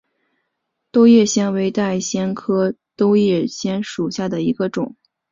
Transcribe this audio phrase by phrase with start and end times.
[0.91, 4.95] 兜叶藓为带藓科兜叶藓属下的一个种。